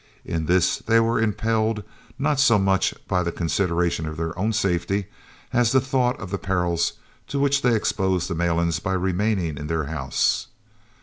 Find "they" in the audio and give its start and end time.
0.79-0.99, 7.61-7.75